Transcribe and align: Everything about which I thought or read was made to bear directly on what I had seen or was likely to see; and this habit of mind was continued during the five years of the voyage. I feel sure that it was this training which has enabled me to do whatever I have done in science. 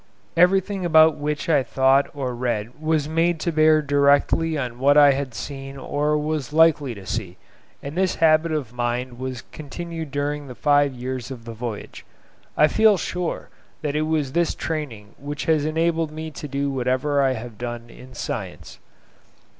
Everything 0.35 0.83
about 0.83 1.13
which 1.17 1.47
I 1.47 1.61
thought 1.61 2.07
or 2.15 2.33
read 2.33 2.81
was 2.81 3.07
made 3.07 3.39
to 3.41 3.51
bear 3.51 3.83
directly 3.83 4.57
on 4.57 4.79
what 4.79 4.97
I 4.97 5.11
had 5.11 5.35
seen 5.35 5.77
or 5.77 6.17
was 6.17 6.51
likely 6.51 6.95
to 6.95 7.05
see; 7.05 7.37
and 7.83 7.95
this 7.95 8.15
habit 8.15 8.51
of 8.51 8.73
mind 8.73 9.19
was 9.19 9.43
continued 9.51 10.09
during 10.09 10.47
the 10.47 10.55
five 10.55 10.95
years 10.95 11.29
of 11.29 11.45
the 11.45 11.53
voyage. 11.53 12.03
I 12.57 12.67
feel 12.67 12.97
sure 12.97 13.49
that 13.83 13.95
it 13.95 14.01
was 14.09 14.31
this 14.31 14.55
training 14.55 15.13
which 15.19 15.45
has 15.45 15.65
enabled 15.65 16.09
me 16.11 16.31
to 16.31 16.47
do 16.47 16.71
whatever 16.71 17.21
I 17.21 17.33
have 17.33 17.59
done 17.59 17.91
in 17.91 18.15
science. 18.15 18.79